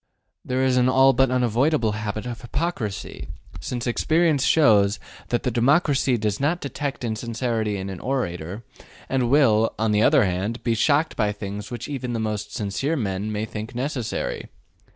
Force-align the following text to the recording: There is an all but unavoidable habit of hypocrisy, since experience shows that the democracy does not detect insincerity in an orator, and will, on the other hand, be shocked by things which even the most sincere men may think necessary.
There 0.43 0.63
is 0.63 0.77
an 0.77 0.89
all 0.89 1.13
but 1.13 1.29
unavoidable 1.29 1.91
habit 1.91 2.25
of 2.25 2.41
hypocrisy, 2.41 3.27
since 3.59 3.85
experience 3.85 4.43
shows 4.43 4.97
that 5.29 5.43
the 5.43 5.51
democracy 5.51 6.17
does 6.17 6.39
not 6.39 6.59
detect 6.59 7.03
insincerity 7.03 7.77
in 7.77 7.87
an 7.87 7.99
orator, 7.99 8.63
and 9.09 9.29
will, 9.29 9.75
on 9.77 9.91
the 9.91 10.01
other 10.01 10.23
hand, 10.25 10.63
be 10.63 10.73
shocked 10.73 11.15
by 11.15 11.31
things 11.31 11.69
which 11.69 11.87
even 11.87 12.13
the 12.13 12.19
most 12.19 12.51
sincere 12.51 12.95
men 12.95 13.31
may 13.31 13.45
think 13.45 13.75
necessary. 13.75 14.47